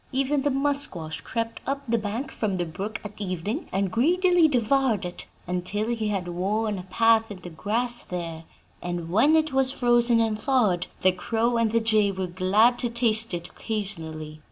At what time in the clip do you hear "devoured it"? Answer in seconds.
4.47-5.27